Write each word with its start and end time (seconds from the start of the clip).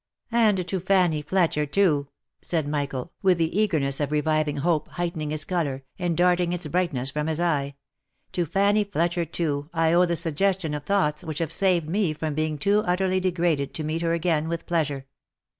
"And 0.33 0.67
to 0.67 0.79
Fanny 0.79 1.21
Fletcher 1.21 1.67
too!" 1.67 2.07
said 2.41 2.67
Michael, 2.67 3.11
with 3.21 3.37
the 3.37 3.55
eagerness 3.55 3.99
of 3.99 4.11
reviving 4.11 4.57
hope 4.57 4.87
heightening 4.93 5.29
his 5.29 5.45
colour, 5.45 5.83
and 5.99 6.17
darting 6.17 6.53
its 6.53 6.65
brightness 6.65 7.11
from 7.11 7.27
his 7.27 7.39
eye, 7.39 7.75
—"to 8.33 8.47
F'anny 8.47 8.83
Fletcher 8.91 9.25
too, 9.25 9.69
I 9.71 9.93
owe 9.93 10.05
the 10.07 10.15
suggestion 10.15 10.73
of 10.73 10.85
thoughts 10.85 11.23
which 11.23 11.37
have 11.37 11.51
saved 11.51 11.87
me 11.87 12.13
from 12.13 12.33
being 12.33 12.57
too 12.57 12.79
utterly 12.79 13.19
degraded 13.19 13.75
to 13.75 13.83
meet 13.83 14.01
her 14.01 14.13
again 14.13 14.49
with 14.49 14.65
pleasure. 14.65 15.05